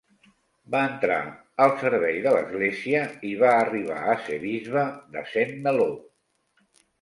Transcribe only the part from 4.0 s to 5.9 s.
a ser Bisbe de Saint-Malo.